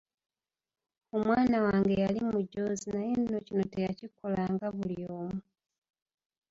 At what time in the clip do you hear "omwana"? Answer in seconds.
1.15-1.57